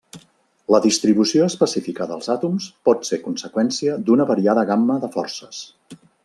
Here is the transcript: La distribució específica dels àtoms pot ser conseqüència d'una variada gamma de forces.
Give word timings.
La 0.75 0.79
distribució 0.85 1.49
específica 1.51 2.07
dels 2.11 2.31
àtoms 2.37 2.71
pot 2.89 3.05
ser 3.11 3.21
conseqüència 3.27 3.99
d'una 4.09 4.27
variada 4.33 4.65
gamma 4.71 4.97
de 5.05 5.13
forces. 5.19 5.63